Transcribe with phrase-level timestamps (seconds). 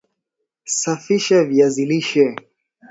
[0.77, 2.25] safisha viazi lishe